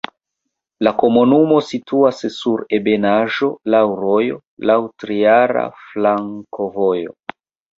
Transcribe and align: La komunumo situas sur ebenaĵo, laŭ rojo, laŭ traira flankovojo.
La 0.85 0.91
komunumo 1.01 1.59
situas 1.67 2.21
sur 2.37 2.63
ebenaĵo, 2.79 3.51
laŭ 3.75 3.83
rojo, 4.01 4.41
laŭ 4.71 4.79
traira 5.05 5.67
flankovojo. 5.85 7.17